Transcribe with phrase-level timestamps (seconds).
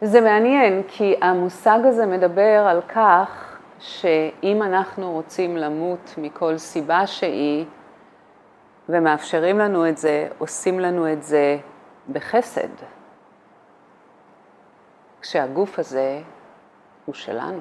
[0.00, 7.64] זה מעניין, כי המושג הזה מדבר על כך שאם אנחנו רוצים למות מכל סיבה שהיא,
[8.88, 11.58] ומאפשרים לנו את זה, עושים לנו את זה
[12.12, 12.68] בחסד,
[15.20, 16.20] כשהגוף הזה
[17.04, 17.60] הוא שלנו.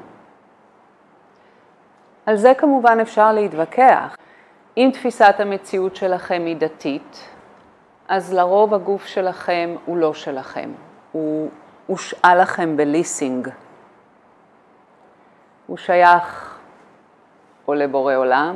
[2.25, 4.15] על זה כמובן אפשר להתווכח.
[4.77, 7.29] אם תפיסת המציאות שלכם היא דתית,
[8.07, 10.71] אז לרוב הגוף שלכם הוא לא שלכם,
[11.11, 11.49] הוא
[11.87, 13.49] הושאל לכם בליסינג.
[15.67, 16.57] הוא שייך
[17.67, 18.55] או לבורא עולם,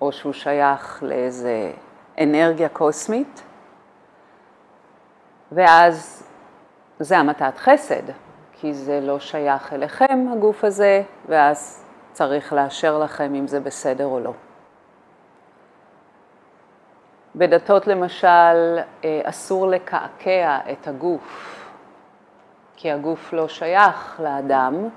[0.00, 1.72] או שהוא שייך לאיזה
[2.20, 3.42] אנרגיה קוסמית,
[5.52, 6.26] ואז
[7.00, 8.02] זה המתת חסד,
[8.52, 14.20] כי זה לא שייך אליכם, הגוף הזה, ואז צריך לאשר לכם אם זה בסדר או
[14.20, 14.32] לא.
[17.36, 21.63] בדתות למשל, אה, אסור לקעקע את הגוף,
[22.84, 24.88] כי הגוף לא שייך לאדם,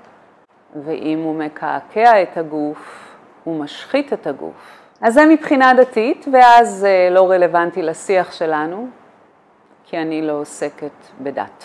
[0.84, 4.80] ואם הוא מקעקע את הגוף, הוא משחית את הגוף.
[5.00, 8.86] אז זה מבחינה דתית, ואז זה לא רלוונטי לשיח שלנו,
[9.84, 11.64] כי אני לא עוסקת בדת.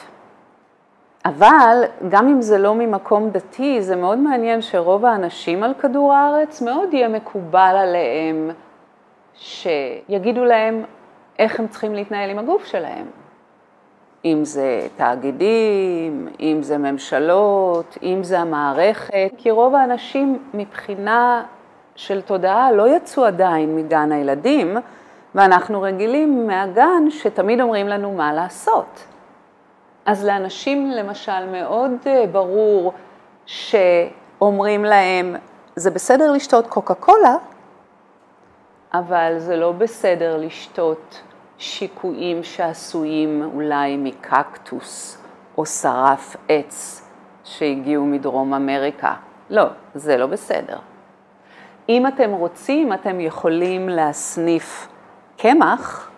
[1.26, 6.62] אבל גם אם זה לא ממקום דתי, זה מאוד מעניין שרוב האנשים על כדור הארץ
[6.62, 8.52] מאוד יהיה מקובל עליהם
[9.34, 10.84] שיגידו להם
[11.40, 13.23] איך הם צריכים להתנהל עם הגוף שלהם.
[14.26, 21.44] אם זה תאגידים, אם זה ממשלות, אם זה המערכת, כי רוב האנשים מבחינה
[21.96, 24.78] של תודעה לא יצאו עדיין מגן הילדים,
[25.36, 29.04] ואנחנו רגילים מהגן שתמיד אומרים לנו מה לעשות.
[30.06, 32.94] אז לאנשים למשל מאוד אה, ברור
[33.46, 35.36] שאומרים להם,
[35.76, 37.36] זה בסדר לשתות קוקה קולה,
[38.94, 41.22] אבל זה לא בסדר לשתות
[41.64, 45.18] שיקויים שעשויים אולי מקקטוס
[45.58, 47.06] או שרף עץ
[47.44, 49.14] שהגיעו מדרום אמריקה.
[49.50, 49.64] לא,
[49.96, 50.78] זה לא בסדר.
[51.90, 54.88] אם אתם רוצים, אתם יכולים להסניף
[55.38, 56.12] קמח,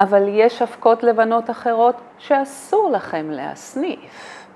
[0.00, 4.46] אבל יש אבקות לבנות אחרות שאסור לכם להסניף.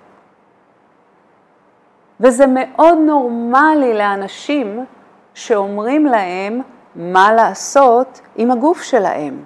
[2.21, 4.85] וזה מאוד נורמלי לאנשים
[5.35, 6.61] שאומרים להם
[6.97, 9.45] מה לעשות עם הגוף שלהם.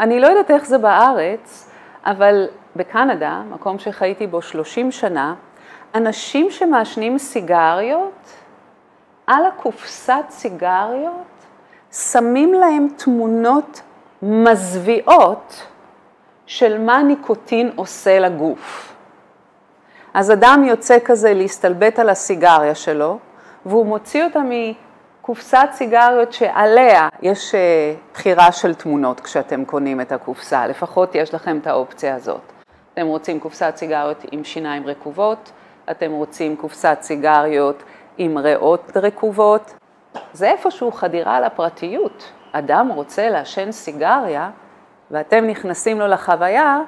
[0.00, 1.70] אני לא יודעת איך זה בארץ,
[2.04, 5.34] אבל בקנדה, מקום שחייתי בו 30 שנה,
[5.94, 8.32] אנשים שמעשנים סיגריות,
[9.26, 11.46] על הקופסת סיגריות
[11.92, 13.82] שמים להם תמונות
[14.22, 15.66] מזוויעות
[16.46, 18.94] של מה ניקוטין עושה לגוף.
[20.14, 23.18] אז אדם יוצא כזה להסתלבט על הסיגריה שלו,
[23.66, 24.42] והוא מוציא אותה
[25.28, 31.58] מקופסת סיגריות שעליה יש אה, בחירה של תמונות כשאתם קונים את הקופסה, לפחות יש לכם
[31.58, 32.40] את האופציה הזאת.
[32.94, 35.52] אתם רוצים קופסת סיגריות עם שיניים רקובות,
[35.90, 37.82] אתם רוצים קופסת סיגריות
[38.18, 39.74] עם ריאות רקובות,
[40.32, 42.32] זה איפשהו חדירה לפרטיות.
[42.52, 44.50] אדם רוצה לעשן סיגריה,
[45.10, 46.80] ואתם נכנסים לו לחוויה,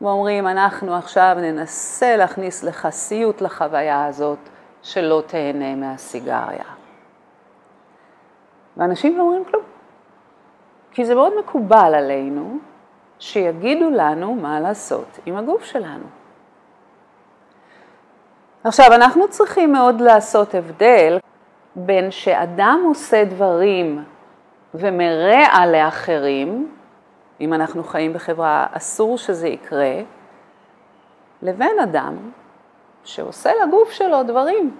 [0.00, 4.38] ואומרים, אנחנו עכשיו ננסה להכניס לך סיוט לחוויה הזאת,
[4.82, 6.83] שלא תהנה מהסיגריה.
[8.76, 9.62] ואנשים לא אומרים כלום,
[10.92, 12.58] כי זה מאוד מקובל עלינו
[13.18, 16.04] שיגידו לנו מה לעשות עם הגוף שלנו.
[18.64, 21.18] עכשיו, אנחנו צריכים מאוד לעשות הבדל
[21.76, 24.04] בין שאדם עושה דברים
[24.74, 26.74] ומרע לאחרים,
[27.40, 29.94] אם אנחנו חיים בחברה, אסור שזה יקרה,
[31.42, 32.16] לבין אדם
[33.04, 34.76] שעושה לגוף שלו דברים.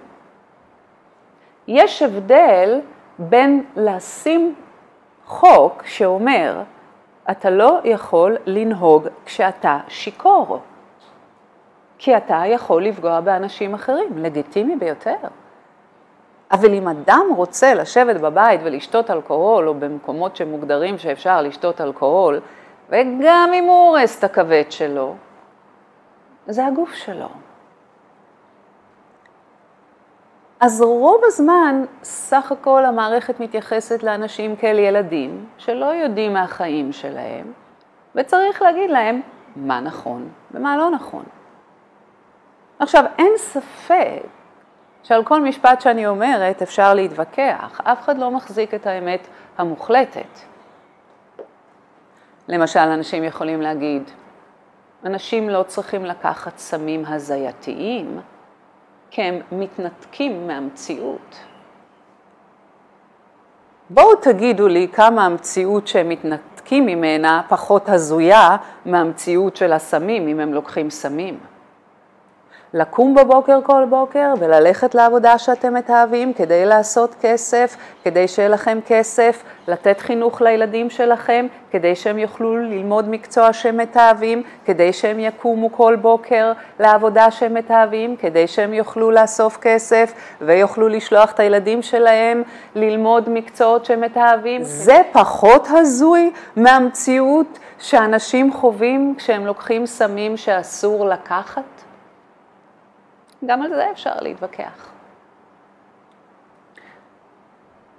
[1.67, 2.81] יש הבדל
[3.19, 4.55] בין לשים
[5.25, 6.61] חוק שאומר,
[7.31, 10.59] אתה לא יכול לנהוג כשאתה שיכור,
[11.97, 15.15] כי אתה יכול לפגוע באנשים אחרים, לגיטימי ביותר.
[16.51, 22.39] אבל אם אדם רוצה לשבת בבית ולשתות אלכוהול, או במקומות שמוגדרים שאפשר לשתות אלכוהול,
[22.89, 25.15] וגם אם הוא הורס את הכבד שלו,
[26.47, 27.27] זה הגוף שלו.
[30.65, 37.51] אז רוב הזמן, סך הכל המערכת מתייחסת לאנשים כאל ילדים שלא יודעים מהחיים שלהם,
[38.15, 39.21] וצריך להגיד להם
[39.55, 41.23] מה נכון ומה לא נכון.
[42.79, 44.21] עכשיו, אין ספק
[45.03, 49.27] שעל כל משפט שאני אומרת אפשר להתווכח, אף אחד לא מחזיק את האמת
[49.57, 50.39] המוחלטת.
[52.47, 54.03] למשל, אנשים יכולים להגיד,
[55.05, 58.19] אנשים לא צריכים לקחת סמים הזייתיים,
[59.15, 61.35] כי הם מתנתקים מהמציאות.
[63.89, 70.53] בואו תגידו לי כמה המציאות שהם מתנתקים ממנה פחות הזויה מהמציאות של הסמים, אם הם
[70.53, 71.39] לוקחים סמים.
[72.77, 79.43] לקום בבוקר כל בוקר וללכת לעבודה שאתם מתאהבים כדי לעשות כסף, כדי שיהיה לכם כסף,
[79.67, 85.95] לתת חינוך לילדים שלכם, כדי שהם יוכלו ללמוד מקצוע שהם מתאהבים, כדי שהם יקומו כל
[86.01, 92.43] בוקר לעבודה שהם מתאהבים, כדי שהם יוכלו לאסוף כסף ויוכלו לשלוח את הילדים שלהם
[92.75, 94.63] ללמוד מקצועות שהם מתאהבים.
[94.63, 101.75] זה פחות הזוי מהמציאות שאנשים חווים כשהם לוקחים סמים שאסור לקחת?
[103.47, 104.91] גם על זה אפשר להתווכח.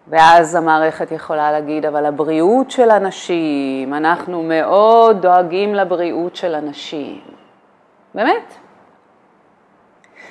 [0.09, 7.21] ואז המערכת יכולה להגיד, אבל הבריאות של אנשים, אנחנו מאוד דואגים לבריאות של אנשים.
[8.15, 8.66] באמת.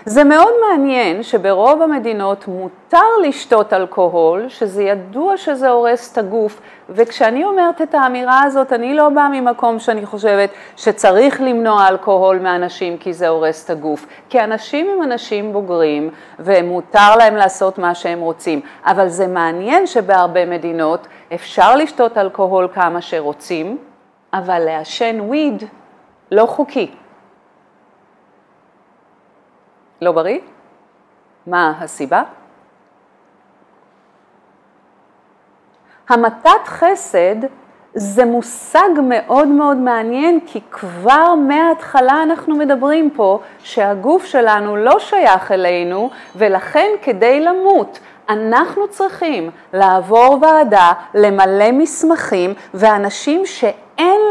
[0.07, 7.43] זה מאוד מעניין שברוב המדינות מותר לשתות אלכוהול, שזה ידוע שזה הורס את הגוף, וכשאני
[7.43, 13.13] אומרת את האמירה הזאת, אני לא באה ממקום שאני חושבת שצריך למנוע אלכוהול מאנשים כי
[13.13, 16.09] זה הורס את הגוף, כי אנשים הם אנשים בוגרים
[16.39, 23.01] ומותר להם לעשות מה שהם רוצים, אבל זה מעניין שבהרבה מדינות אפשר לשתות אלכוהול כמה
[23.01, 23.77] שרוצים,
[24.33, 25.63] אבל לעשן וויד
[26.31, 26.91] לא חוקי.
[30.01, 30.39] לא בריא?
[31.47, 32.23] מה הסיבה?
[36.09, 37.35] המתת חסד
[37.93, 45.51] זה מושג מאוד מאוד מעניין, כי כבר מההתחלה אנחנו מדברים פה שהגוף שלנו לא שייך
[45.51, 47.99] אלינו, ולכן כדי למות
[48.29, 53.84] אנחנו צריכים לעבור ועדה, למלא מסמכים, ואנשים שאין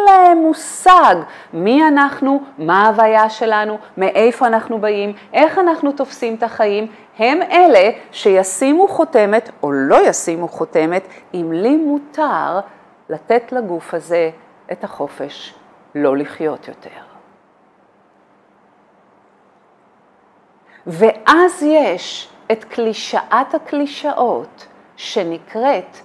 [0.06, 1.14] להם מושג
[1.52, 6.86] מי אנחנו, מה ההוויה שלנו, מאיפה אנחנו באים, איך אנחנו תופסים את החיים,
[7.18, 12.60] הם אלה שישימו חותמת או לא ישימו חותמת, אם לי מותר
[13.08, 14.30] לתת לגוף הזה
[14.72, 15.54] את החופש
[15.94, 16.90] לא לחיות יותר.
[20.86, 24.66] ואז יש את קלישאת הקלישאות
[24.96, 25.96] שנקראת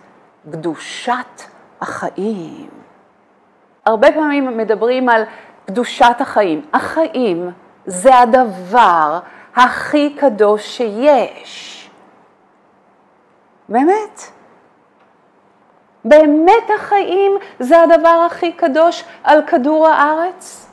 [0.52, 1.42] קדושת
[1.82, 2.79] החיים.
[3.90, 5.24] הרבה פעמים מדברים על
[5.66, 6.66] קדושת החיים.
[6.74, 7.52] החיים
[7.86, 9.20] זה הדבר
[9.56, 11.90] הכי קדוש שיש.
[13.70, 14.22] באמת.
[16.06, 20.70] באמת החיים זה הדבר הכי קדוש על כדור הארץ?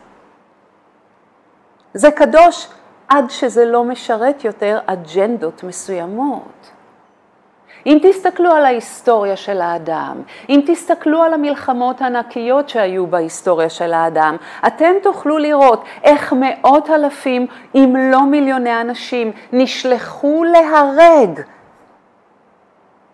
[1.95, 2.69] זה קדוש
[3.09, 6.71] עד שזה לא משרת יותר אג'נדות מסוימות.
[7.87, 14.37] אם תסתכלו על ההיסטוריה של האדם, אם תסתכלו על המלחמות הענקיות שהיו בהיסטוריה של האדם,
[14.67, 21.41] אתם תוכלו לראות איך מאות אלפים, אם לא מיליוני אנשים, נשלחו להרג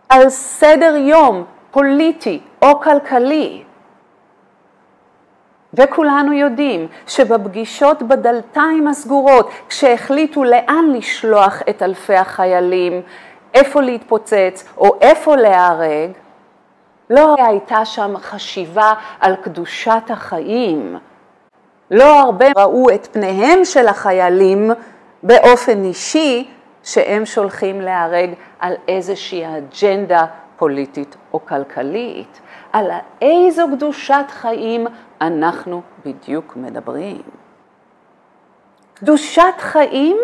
[0.08, 3.62] על סדר יום פוליטי או כלכלי.
[5.74, 13.02] וכולנו יודעים שבפגישות בדלתיים הסגורות, כשהחליטו לאן לשלוח את אלפי החיילים,
[13.54, 16.10] איפה להתפוצץ או איפה להיהרג,
[17.10, 20.98] לא הייתה שם חשיבה על קדושת החיים.
[21.90, 24.70] לא הרבה ראו את פניהם של החיילים
[25.22, 26.50] באופן אישי
[26.82, 32.40] שהם שולחים להיהרג על איזושהי אג'נדה פוליטית או כלכלית.
[32.72, 32.90] על
[33.22, 34.86] איזו קדושת חיים
[35.20, 37.22] אנחנו בדיוק מדברים.
[38.94, 40.16] קדושת חיים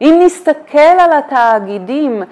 [0.00, 2.22] אם נסתכל על התאגידים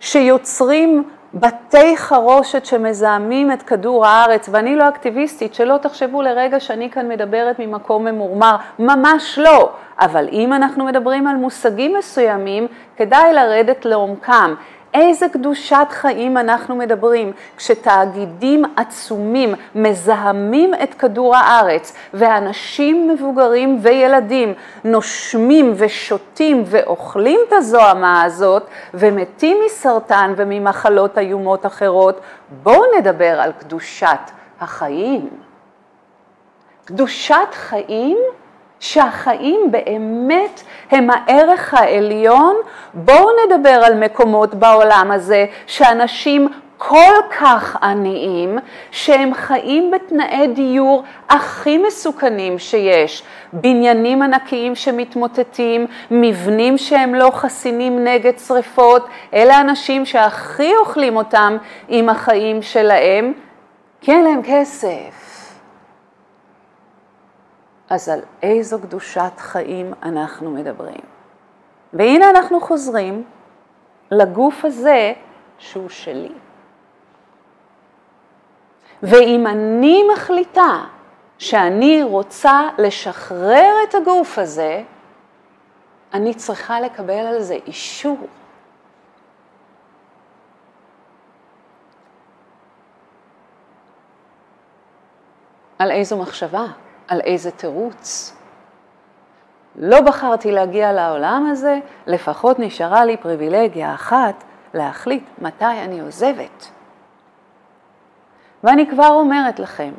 [0.00, 1.04] שיוצרים
[1.34, 7.58] בתי חרושת שמזהמים את כדור הארץ, ואני לא אקטיביסטית, שלא תחשבו לרגע שאני כאן מדברת
[7.58, 9.70] ממקום ממורמר, ממש לא.
[10.00, 12.66] אבל אם אנחנו מדברים על מושגים מסוימים,
[12.96, 14.54] כדאי לרדת לעומקם.
[14.96, 25.72] איזה קדושת חיים אנחנו מדברים כשתאגידים עצומים מזהמים את כדור הארץ ואנשים מבוגרים וילדים נושמים
[25.76, 32.20] ושותים ואוכלים את הזוהמה הזאת ומתים מסרטן וממחלות איומות אחרות,
[32.62, 34.20] בואו נדבר על קדושת
[34.60, 35.28] החיים.
[36.84, 38.18] קדושת חיים
[38.80, 42.56] שהחיים באמת הם הערך העליון,
[42.94, 48.58] בואו נדבר על מקומות בעולם הזה שאנשים כל כך עניים,
[48.90, 58.38] שהם חיים בתנאי דיור הכי מסוכנים שיש, בניינים ענקיים שמתמוטטים, מבנים שהם לא חסינים נגד
[58.38, 61.56] שריפות, אלה אנשים שהכי אוכלים אותם
[61.88, 63.32] עם החיים שלהם,
[64.00, 65.35] כי אין להם כסף.
[67.90, 71.00] אז על איזו קדושת חיים אנחנו מדברים.
[71.92, 73.24] והנה אנחנו חוזרים
[74.10, 75.12] לגוף הזה
[75.58, 76.32] שהוא שלי.
[79.02, 80.84] ואם אני מחליטה
[81.38, 84.82] שאני רוצה לשחרר את הגוף הזה,
[86.14, 88.18] אני צריכה לקבל על זה אישור.
[95.78, 96.66] על איזו מחשבה,
[97.08, 98.36] על איזה תירוץ.
[99.76, 104.44] לא בחרתי להגיע לעולם הזה, לפחות נשארה לי פריבילגיה אחת
[104.74, 106.70] להחליט מתי אני עוזבת.
[108.64, 109.92] ואני כבר אומרת לכם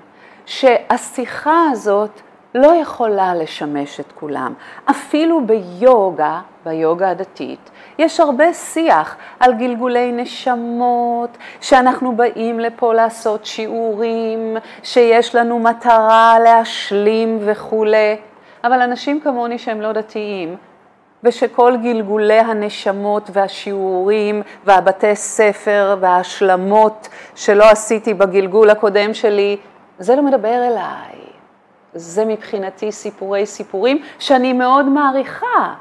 [0.46, 2.22] שהשיחה הזאת
[2.58, 4.54] לא יכולה לשמש את כולם.
[4.90, 14.58] אפילו ביוגה, ביוגה הדתית, יש הרבה שיח על גלגולי נשמות, שאנחנו באים לפה לעשות שיעורים,
[14.84, 18.16] שיש לנו מטרה להשלים וכולי,
[18.64, 20.56] אבל אנשים כמוני שהם לא דתיים,
[21.24, 29.58] ושכל גלגולי הנשמות והשיעורים והבתי ספר וההשלמות שלא עשיתי בגלגול הקודם שלי,
[30.00, 31.27] זה לא מדבר אליי.
[31.98, 35.74] זה מבחינתי סיפורי סיפורים שאני מאוד מעריכה.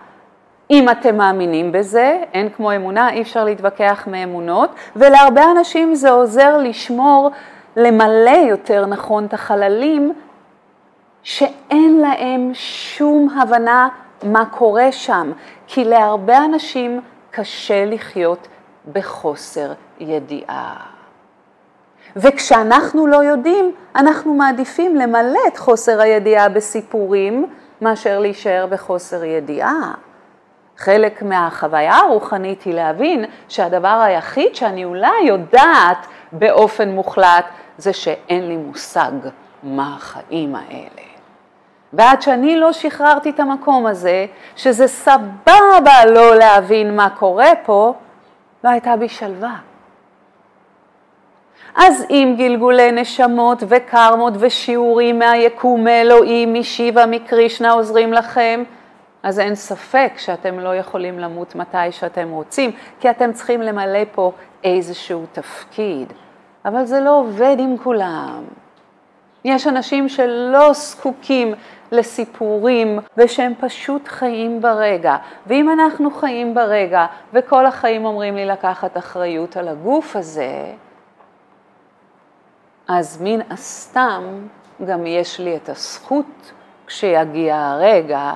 [0.70, 6.58] אם אתם מאמינים בזה, אין כמו אמונה, אי אפשר להתווכח מאמונות, ולהרבה אנשים זה עוזר
[6.58, 7.30] לשמור,
[7.76, 10.12] למלא יותר נכון את החללים,
[11.22, 13.88] שאין להם שום הבנה
[14.22, 15.32] מה קורה שם,
[15.66, 18.48] כי להרבה אנשים קשה לחיות
[18.92, 20.95] בחוסר ידיעה.
[22.16, 27.46] וכשאנחנו לא יודעים, אנחנו מעדיפים למלא את חוסר הידיעה בסיפורים,
[27.80, 29.92] מאשר להישאר בחוסר ידיעה.
[30.76, 37.44] חלק מהחוויה הרוחנית היא להבין שהדבר היחיד שאני אולי יודעת באופן מוחלט
[37.78, 39.12] זה שאין לי מושג
[39.62, 41.06] מה החיים האלה.
[41.92, 47.94] ועד שאני לא שחררתי את המקום הזה, שזה סבבה לא להבין מה קורה פה,
[48.64, 49.56] לא הייתה בי שלווה.
[51.76, 58.62] אז אם גלגולי נשמות וקרמות ושיעורים מהיקום, מאלוהים, משיבה, מקרישנה עוזרים לכם,
[59.22, 64.32] אז אין ספק שאתם לא יכולים למות מתי שאתם רוצים, כי אתם צריכים למלא פה
[64.64, 66.12] איזשהו תפקיד.
[66.64, 68.42] אבל זה לא עובד עם כולם.
[69.44, 71.54] יש אנשים שלא זקוקים
[71.92, 75.16] לסיפורים ושהם פשוט חיים ברגע.
[75.46, 80.64] ואם אנחנו חיים ברגע וכל החיים אומרים לי לקחת אחריות על הגוף הזה,
[82.88, 84.46] אז מן הסתם
[84.86, 86.52] גם יש לי את הזכות
[86.86, 88.32] כשיגיע הרגע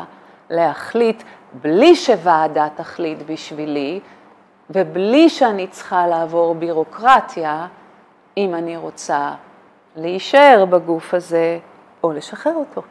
[0.51, 4.01] להחליט בלי שוועדה תחליט בשבילי
[4.71, 7.67] ובלי שאני צריכה לעבור בירוקרטיה
[8.37, 9.35] אם אני רוצה
[9.97, 11.59] להישאר בגוף הזה
[12.05, 12.83] או לשחרר אותו.